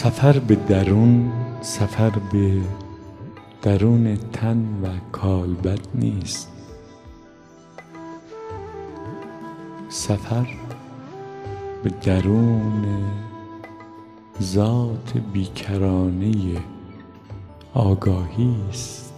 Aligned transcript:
سفر 0.00 0.38
به 0.38 0.54
درون 0.54 1.32
سفر 1.60 2.10
به 2.10 2.60
درون 3.62 4.16
تن 4.32 4.58
و 4.82 4.88
کالبد 5.12 5.80
نیست. 5.94 6.52
سفر 9.88 10.46
به 11.82 11.90
درون 11.90 12.84
ذات 14.42 15.12
بیکرانه 15.32 16.34
آگاهی 17.74 18.56
است. 18.68 19.12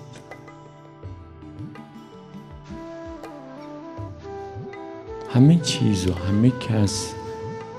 همه 5.34 5.56
چیز 5.56 6.06
و 6.06 6.14
همه 6.14 6.50
کس 6.50 7.14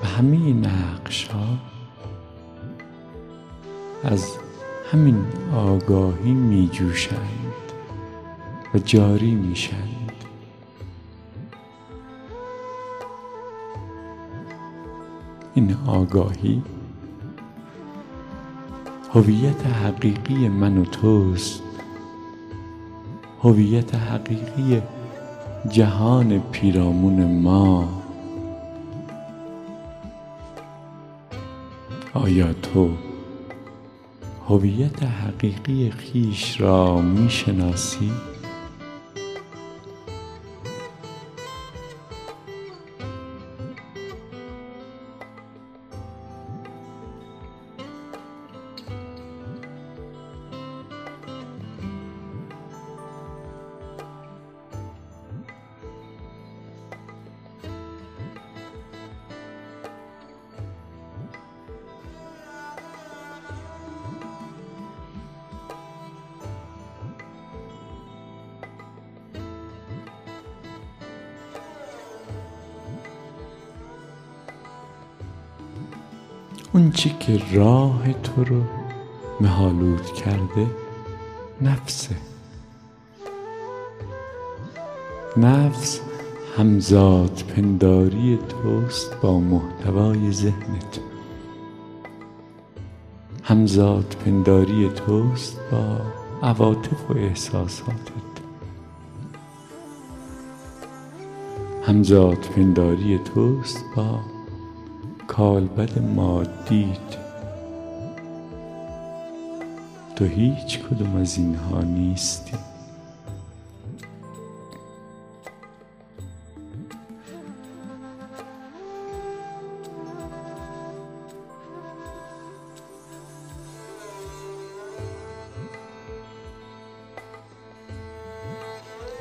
و 0.03 0.07
همه 0.07 0.53
نقش 0.53 1.27
ها 1.27 1.72
از 4.03 4.37
همین 4.91 5.25
آگاهی 5.55 6.33
می 6.33 6.69
جوشند 6.73 7.53
و 8.73 8.77
جاری 8.77 9.35
میشند. 9.35 10.11
این 15.53 15.75
آگاهی 15.87 16.63
هویت 19.13 19.65
حقیقی 19.65 20.49
من 20.49 20.77
و 20.77 20.85
توست. 20.85 21.63
هویت 23.43 23.95
حقیقی 23.95 24.81
جهان 25.69 26.39
پیرامون 26.39 27.41
ما. 27.41 27.89
آیا 32.13 32.53
تو 32.53 32.89
هویت 34.53 35.03
حقیقی 35.03 35.91
خیش 35.91 36.61
را 36.61 37.01
می‌شناسی؟ 37.01 38.11
اون 76.73 76.91
چی 76.91 77.15
که 77.19 77.41
راه 77.53 78.13
تو 78.13 78.43
رو 78.43 78.61
مهالود 79.41 80.05
کرده 80.05 80.67
نفسه. 81.61 82.15
نفس 85.37 86.01
همزاد 86.57 87.43
پنداری 87.55 88.39
توست 88.49 89.21
با 89.21 89.39
محتوای 89.39 90.31
ذهنت 90.31 90.99
همزاد 93.43 94.15
پنداری 94.25 94.89
توست 94.89 95.59
با 95.71 96.01
عواطف 96.43 97.11
و 97.11 97.17
احساساتت 97.17 98.33
همزاد 101.83 102.37
پنداری 102.55 103.19
توست 103.19 103.85
با 103.95 104.32
کالبد 105.37 105.99
مادیت 105.99 107.17
تو 110.15 110.25
هیچ 110.25 110.79
کدوم 110.79 111.15
از 111.15 111.37
اینها 111.37 111.81
نیستی. 111.81 112.57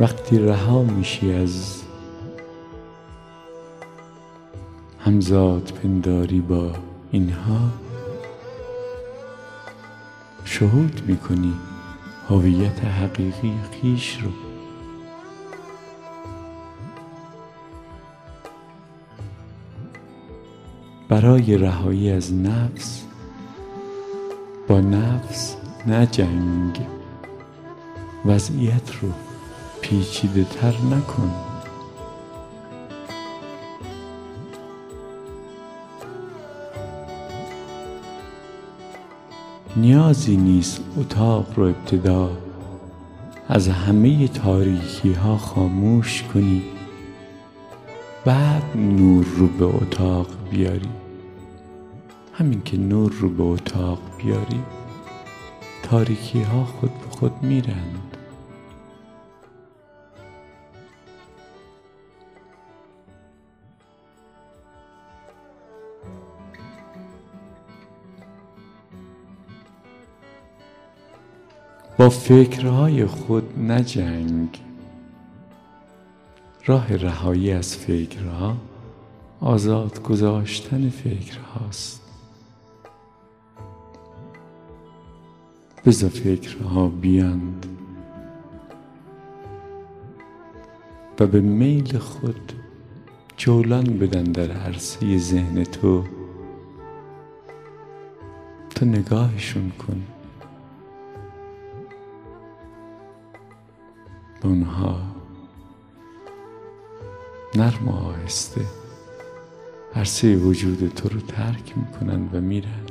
وقتی 0.01 0.39
رها 0.39 0.83
میشی 0.83 1.33
از 1.33 1.82
همزاد 5.23 5.73
پنداری 5.83 6.41
با 6.41 6.71
اینها. 7.13 7.71
شهود 10.45 11.03
می‌کنی 11.07 11.55
هویت 12.29 12.85
حقیقی 12.85 13.55
خیش 13.73 14.19
رو. 14.23 14.31
برای 21.09 21.59
رهایی 21.59 22.11
از 22.11 22.35
نفس 22.35 23.03
با 24.69 24.81
نفس 24.81 25.57
نجنگ 25.87 26.87
وضعیت 28.27 28.97
رو 29.03 29.09
پیچیده 29.81 30.45
تر 30.45 30.75
نکن. 30.91 31.52
نیازی 39.83 40.37
نیست 40.37 40.81
اتاق 40.97 41.47
رو 41.57 41.65
ابتدا 41.65 42.31
از 43.49 43.69
همه 43.69 44.29
تاریکی 44.29 45.13
ها 45.13 45.37
خاموش 45.37 46.23
کنی. 46.23 46.63
بعد 48.25 48.63
نور 48.77 49.27
رو 49.37 49.47
به 49.47 49.65
اتاق 49.65 50.27
بیاری. 50.51 50.89
همین 52.33 52.63
که 52.65 52.77
نور 52.77 53.13
رو 53.13 53.29
به 53.29 53.43
اتاق 53.43 53.99
بیاری 54.19 54.61
تاریکی 55.83 56.43
ها 56.43 56.65
خود 56.65 56.91
به 56.91 57.11
خود 57.11 57.33
میرند 57.43 58.12
فکرهای 72.09 73.07
خود 73.07 73.59
نجنگ 73.59 74.61
راه 76.67 76.97
رهایی 76.97 77.53
از 77.53 77.77
فکرها 77.77 78.57
آزاد 79.41 80.03
گذاشتن 80.03 80.89
فکرهاست. 80.89 82.03
بزا 85.87 86.09
فکرها 86.09 86.89
بیاند 86.89 87.67
و 91.21 91.27
به 91.27 91.41
میل 91.41 91.99
خود 91.99 92.53
جولان 93.37 93.85
بدن 93.85 94.23
در 94.23 94.51
عرصه 94.51 95.19
ذهن 95.19 95.65
تو. 95.65 96.05
تو 98.75 98.85
نگاهشون 98.85 99.71
کن. 99.71 100.03
اونها 104.45 105.01
نرم 107.55 107.89
و 107.89 107.93
آهسته. 107.93 108.61
عرصه 109.95 110.37
وجود 110.37 110.89
تو 110.89 111.09
رو 111.09 111.21
ترک 111.21 111.79
می‌کنن 111.79 112.29
و 112.33 112.41
میرن 112.41 112.83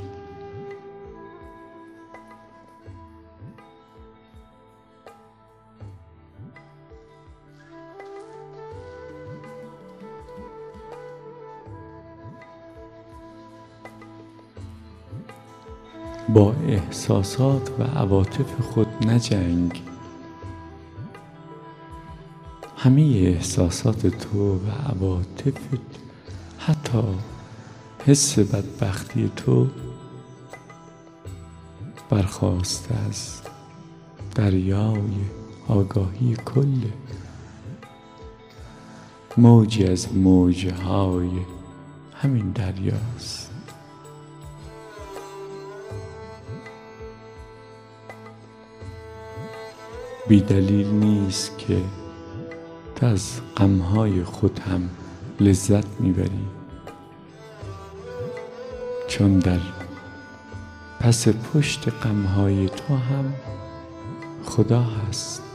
با 16.33 16.55
احساسات 16.67 17.79
و 17.79 17.83
عواطف 17.83 18.61
خود 18.61 18.87
نجنگ 19.07 19.90
همه 22.83 23.01
احساسات 23.01 24.07
تو 24.07 24.55
و 24.55 24.69
عواطفت 24.89 25.99
حتی 26.59 27.03
حس 28.05 28.39
بدبختی 28.39 29.31
تو 29.35 29.67
برخواسته 32.09 32.95
از 33.09 33.41
دریای 34.35 35.11
آگاهی 35.67 36.35
کل. 36.45 36.81
موجی 39.37 39.85
از 39.85 40.13
موجهای 40.13 41.29
همین 42.13 42.51
دریاست. 42.51 43.51
بی 50.27 50.41
دلیل 50.41 50.87
نیست 50.87 51.57
که 51.57 52.00
تو 53.01 53.07
از 53.07 53.41
غمهای 53.57 54.23
خود 54.23 54.59
هم 54.59 54.89
لذت 55.39 55.85
می‌بری 55.99 56.45
چون 59.07 59.39
در 59.39 59.59
پس 60.99 61.27
پشت 61.27 61.89
غمهای 62.03 62.69
تو 62.69 62.95
هم 62.95 63.33
خدا 64.45 64.81
هست. 64.81 65.50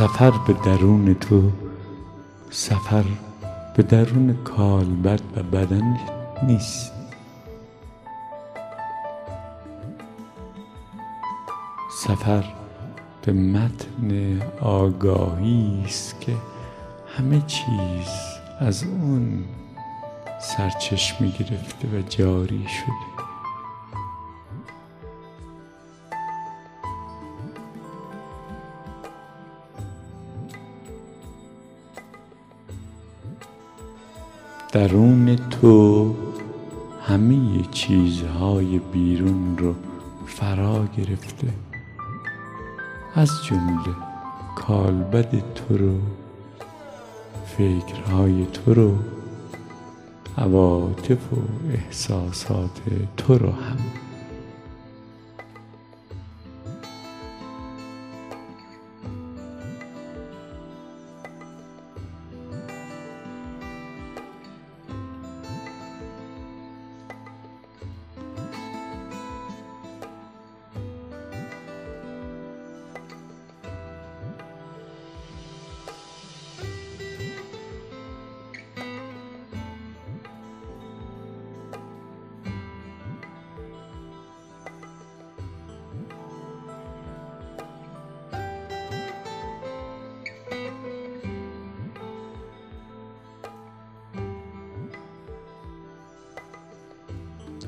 سفر 0.00 0.30
به 0.30 0.52
درون 0.52 1.14
تو 1.14 1.52
سفر 2.50 3.04
به 3.76 3.82
درون 3.82 4.38
کالبد 4.44 5.20
و 5.36 5.42
بدن 5.42 5.98
نیست. 6.42 6.92
سفر 11.90 12.44
به 13.22 13.32
متن 13.32 14.40
آگاهی 14.60 15.82
است 15.84 16.20
که 16.20 16.32
همه 17.16 17.40
چیز 17.46 18.08
از 18.58 18.84
اون 18.84 19.44
سرچشمه 20.40 21.28
گرفته 21.30 21.88
و 21.88 22.02
جاری 22.08 22.66
شده. 22.68 23.19
درون 34.72 35.36
تو 35.36 36.14
همه 37.02 37.62
چیزهای 37.70 38.78
بیرون 38.78 39.58
رو 39.58 39.74
فرا 40.26 40.84
گرفته. 40.96 41.48
از 43.14 43.30
جمله 43.44 43.96
کالبد 44.56 45.30
تو 45.54 45.76
رو 45.76 45.98
فکرهای 47.46 48.46
تو 48.46 48.74
رو 48.74 48.94
عواطف 50.38 51.32
و 51.32 51.36
احساسات 51.72 52.80
تو 53.16 53.38
رو 53.38 53.50
هم. 53.50 53.99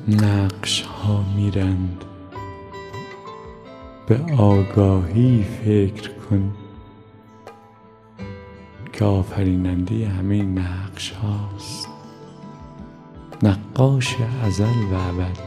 نقش 0.08 0.82
ها 0.82 1.24
میرند. 1.36 2.04
به 4.06 4.20
آگاهی 4.38 5.42
فکر 5.42 6.10
کن. 6.10 6.54
که 8.92 9.04
آفریننده 9.04 10.08
همه 10.08 10.42
نقش 10.42 11.12
هاست 11.12 11.88
نقاش 13.42 14.16
ازل 14.42 14.64
و 14.64 14.94
ابد 14.94 15.38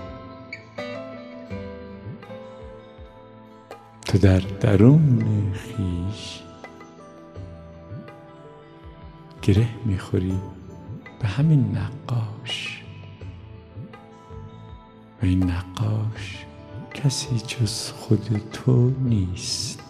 تو 4.05 4.17
در 4.17 4.39
درون 4.39 5.53
خیش 5.53 6.39
گره 9.41 9.67
می‌خوری 9.85 10.39
به 11.21 11.27
همین 11.27 11.77
نقاش. 11.77 12.85
این 15.22 15.51
نقاش 15.51 16.45
کسی 16.93 17.39
جز 17.39 17.91
خود 17.91 18.41
تو 18.53 18.89
نیست. 18.89 19.85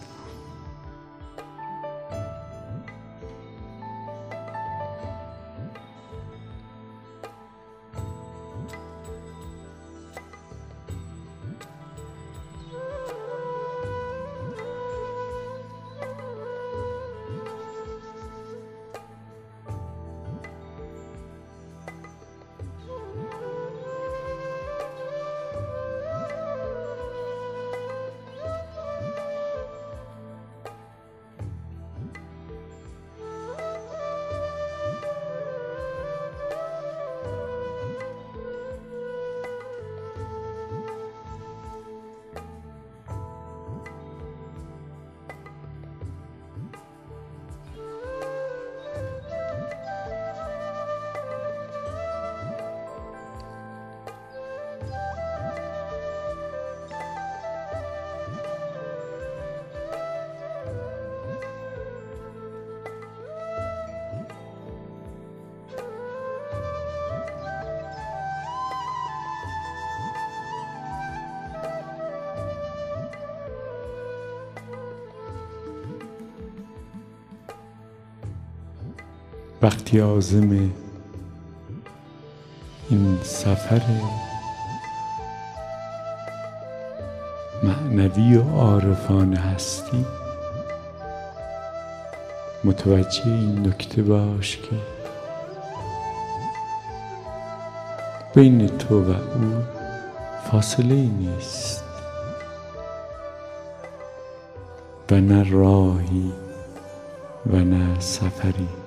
وقتی 79.66 79.98
عازم 79.98 80.50
این 82.90 83.18
سفر 83.22 83.82
معنوی 87.62 88.36
و 88.36 88.42
عارفانه 88.42 89.38
هستی 89.38 90.06
متوجه 92.64 93.26
این 93.26 93.66
نکته 93.66 94.02
باش 94.02 94.56
که 94.56 94.76
بین 98.34 98.68
تو 98.68 99.02
و 99.02 99.10
او 99.10 99.62
فاصله 100.50 100.94
ای 100.94 101.08
نیست 101.08 101.84
و 105.10 105.14
نه 105.14 105.50
راهی 105.50 106.32
و 107.52 107.56
نه 107.56 108.00
سفری. 108.00 108.85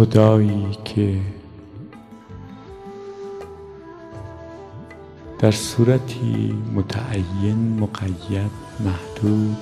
خدایی 0.00 0.78
که 0.84 1.20
در 5.38 5.50
صورتی 5.50 6.54
متعین 6.74 7.80
مقید 7.80 8.50
محدود 8.80 9.56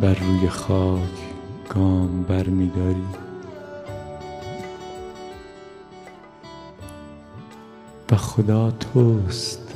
بر 0.00 0.14
روی 0.14 0.48
خاک 0.48 1.00
گام 1.68 2.22
بر 2.22 2.46
میداری 2.46 3.06
و 8.10 8.16
خدا 8.16 8.70
توست. 8.70 9.74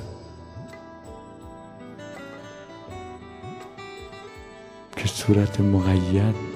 که 4.96 5.08
صورت 5.08 5.60
مقید 5.60 6.55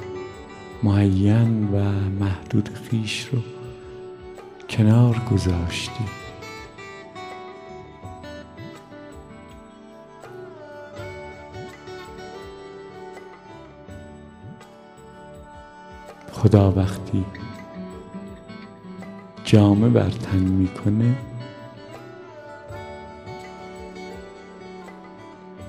معین 0.83 1.69
و 1.69 1.79
محدود 2.25 2.69
خیش 2.69 3.29
رو 3.33 3.39
کنار 4.69 5.17
گذاشتی. 5.33 6.05
خدا 16.33 16.73
وقتی 16.73 17.25
جامه 19.45 19.89
بر 19.89 20.11
تن 20.11 20.39
می‌کنه 20.39 21.15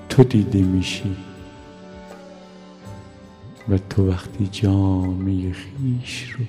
تو 0.09 0.23
دیده 0.23 0.61
میشی. 0.61 1.30
و 3.71 3.77
تو 3.77 4.09
وقتی 4.09 4.47
جامعه 4.47 5.53
خیش 5.53 6.31
رو 6.31 6.45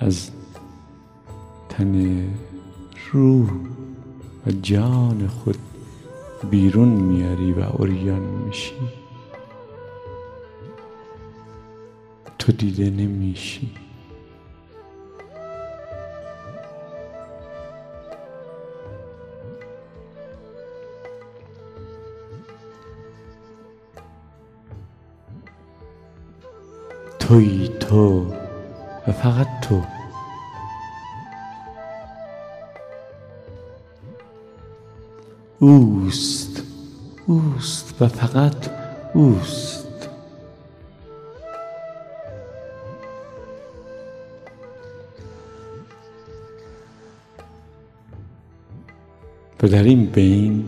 از 0.00 0.30
تن 1.68 2.24
روح 3.12 3.50
و 4.46 4.50
جان 4.50 5.26
خود 5.26 5.58
بیرون 6.50 6.88
میاری 6.88 7.52
و 7.52 7.60
اوریان 7.60 8.22
میشی 8.22 8.72
تو 12.40 12.52
دیده 12.52 12.90
نمیشی. 12.90 13.70
توی 27.30 27.68
تو 27.68 28.26
و 29.08 29.12
فقط 29.12 29.46
تو. 29.62 29.82
اوست 35.58 36.62
اوست 37.26 38.02
و 38.02 38.08
فقط 38.08 38.70
اوست. 39.14 40.08
و 49.62 49.68
در 49.68 49.82
این 49.82 50.06
بین 50.06 50.64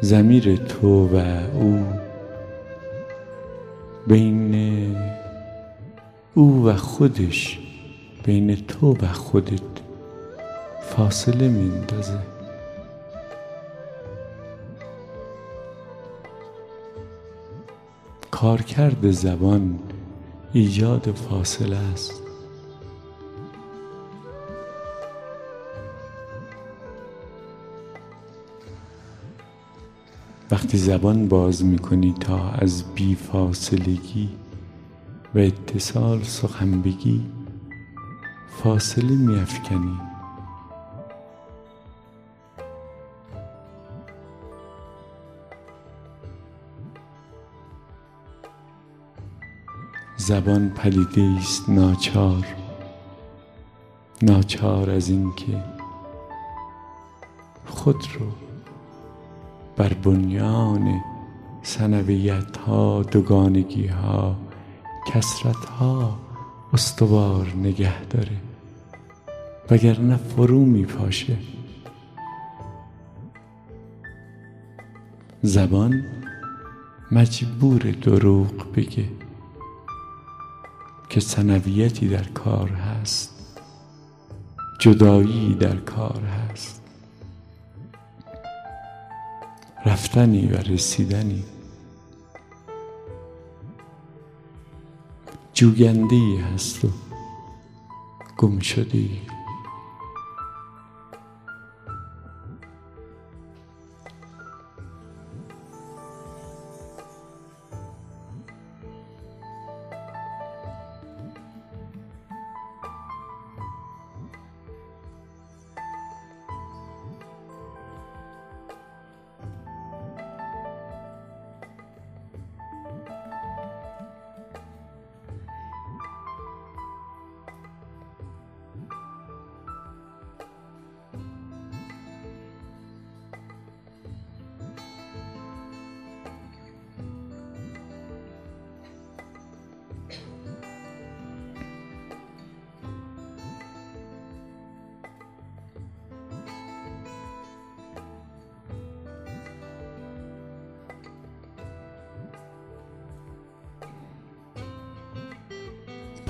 زمیر 0.00 0.56
تو 0.56 1.06
و 1.06 1.40
او 1.54 1.86
بین 4.06 4.45
او 6.38 6.66
و 6.66 6.76
خودش 6.76 7.58
بین 8.24 8.54
تو 8.56 8.96
و 9.02 9.06
خودت 9.12 9.60
فاصله 10.82 11.48
میندازه 11.48 12.18
کارکرد 18.30 19.10
زبان 19.10 19.78
ایجاد 20.52 21.14
فاصله 21.14 21.76
است. 21.76 22.22
وقتی 30.50 30.78
زبان 30.78 31.28
باز 31.28 31.64
می‌کنی 31.64 32.14
تا 32.20 32.50
از 32.50 32.84
بی 32.94 33.14
فاصلگی 33.14 34.28
و 35.36 35.38
اتصال 35.38 36.22
سخن 36.22 36.82
بگی 36.82 37.26
فاصله 38.48 39.16
میافکنی. 39.16 40.00
زبان 50.16 50.70
پلیده 50.70 51.36
است 51.38 51.68
ناچار 51.70 52.46
ناچار 54.22 54.90
از 54.90 55.08
اینکه 55.08 55.64
خود 57.66 58.04
رو 58.18 58.26
بر 59.76 59.92
بنیان 59.92 61.00
سنویت 61.62 62.56
ها 62.56 63.02
دوگانگی 63.02 63.86
ها 63.86 64.45
کسرت 65.06 65.64
ها 65.64 66.18
استوار 66.72 67.52
نگه 67.56 68.04
داره. 68.04 68.36
وگرنه 69.70 70.16
فرو 70.16 70.64
می 70.64 70.84
پاشه 70.84 71.36
زبان 75.42 76.04
مجبور 77.12 77.78
دروغ 77.78 78.72
بگه 78.72 79.08
که 81.08 81.20
سنویتی 81.20 82.08
در 82.08 82.24
کار 82.24 82.68
هست 82.68 83.60
جدایی 84.78 85.54
در 85.54 85.76
کار 85.76 86.20
هست. 86.20 86.82
رفتنی 89.86 90.46
و 90.46 90.56
رسیدنی 90.56 91.44
جوگنده 95.56 96.16
هست 96.54 96.84
و 96.84 96.88
گم 98.38 98.58
شده 98.58 98.98
ای 98.98 99.35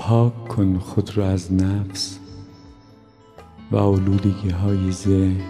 پاک 0.07 0.47
کن 0.47 0.79
خود 0.79 1.17
را 1.17 1.27
از 1.27 1.53
نفس 1.53 2.19
و 3.71 3.77
آلودگی 3.77 4.49
های 4.49 4.91
ذهن. 4.91 5.41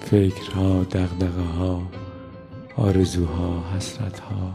فکرها 0.00 0.84
دغدغه 0.84 1.42
ها 1.42 1.82
آرزوها 2.76 3.64
حسرتها 3.76 4.54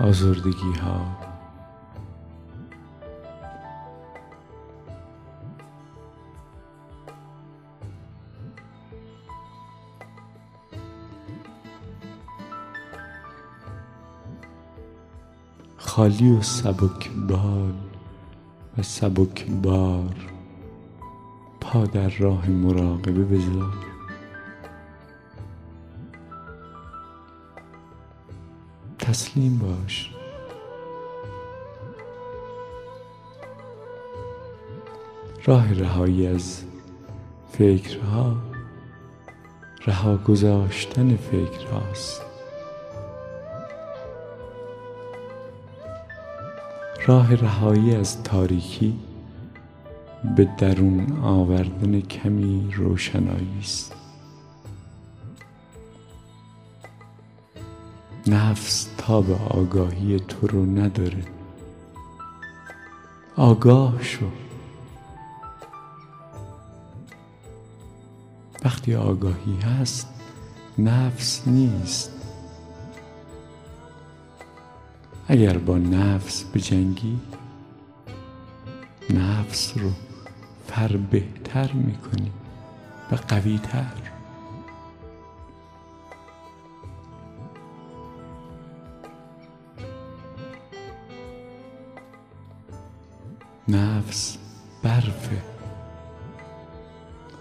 آزردگی 0.00 0.72
ها 0.82 1.29
خالی 16.00 16.32
و 16.32 16.42
سبک 16.42 17.10
بال 17.10 17.74
و 18.78 18.82
سبک 18.82 19.46
بار. 19.46 20.16
پا 21.60 21.84
در 21.84 22.08
راه 22.08 22.50
مراقبه 22.50 23.24
بذار. 23.24 23.74
تسلیم 28.98 29.58
باش. 29.58 30.10
راه 35.44 35.72
رهایی 35.72 36.26
از 36.26 36.62
فکرها 37.52 38.36
رها 39.86 40.16
گذاشتن 40.16 41.16
فکرهاست. 41.16 42.29
راه 47.06 47.34
رهایی 47.34 47.94
از 47.94 48.22
تاریکی 48.22 48.98
به 50.36 50.48
درون 50.58 51.12
آوردن 51.22 52.00
کمی 52.00 52.70
روشنایی 52.76 53.58
است. 53.58 53.94
نفس 58.26 58.88
تاب 58.98 59.30
آگاهی 59.30 60.20
تو 60.20 60.46
رو 60.46 60.66
نداره. 60.66 61.24
آگاه 63.36 64.02
شو. 64.02 64.26
وقتی 68.64 68.94
آگاهی 68.94 69.56
هست 69.60 70.08
نفس 70.78 71.48
نیست. 71.48 72.19
اگر 75.32 75.58
با 75.58 75.78
نفس 75.78 76.44
بجنگی 76.44 77.18
نفس 79.10 79.78
رو 79.78 79.90
فر 80.66 80.96
بهتر 80.96 81.72
می‌کنی 81.72 82.30
و 83.12 83.14
قوی 83.28 83.58
تر 83.58 83.92
نفس 93.68 94.38
برفه. 94.82 95.42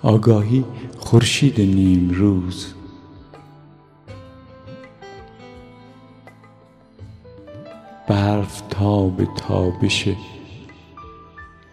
آگاهی 0.01 0.65
خورشید 0.97 1.61
نیم 1.61 2.09
روز. 2.09 2.73
تاب 9.25 9.37
تابش 9.37 10.09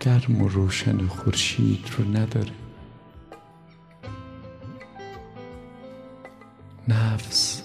گرم 0.01 0.43
و 0.43 0.49
روشن 0.49 1.07
خورشید 1.07 1.91
رو 1.99 2.05
نداره. 2.05 2.53
نفس 6.89 7.63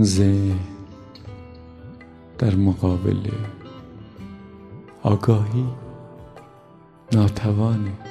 ذهن 0.00 0.58
در 2.38 2.54
مقابل 2.54 3.30
آگاهی 5.02 5.66
ناتوانه 7.12 8.09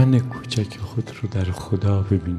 من 0.00 0.18
کوچک 0.18 0.78
خود 0.78 1.10
رو 1.22 1.28
در 1.28 1.44
خدا 1.44 2.02
ببین. 2.02 2.38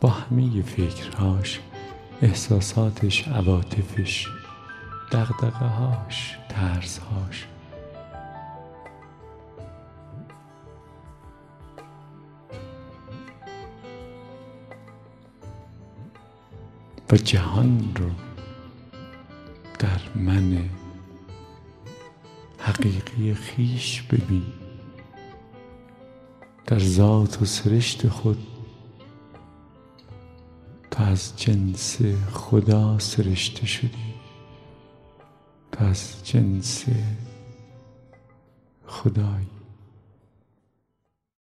با 0.00 0.08
همه 0.08 0.62
فکرهاش 0.62 1.60
احساساتش 2.22 3.28
عواطفش 3.28 4.26
دقدقه 5.12 5.66
هاش 5.66 6.38
ترزهاش 6.48 7.46
و 17.12 17.16
جهان 17.16 17.92
رو 17.96 18.10
در 19.78 20.00
من 20.14 20.70
حقیقی 22.58 23.34
خیش 23.34 24.02
ببین. 24.02 24.57
در 26.68 26.78
ذات 26.78 27.42
و 27.42 27.44
سرشت 27.44 28.08
خود 28.08 28.38
تا 30.90 31.04
از 31.04 31.32
جنس 31.36 31.98
خدا 32.32 32.98
سرشته 32.98 33.66
شدی. 33.66 34.14
تا 35.72 35.84
از 35.84 36.14
جنس 36.24 36.84
خدایی. 38.86 39.57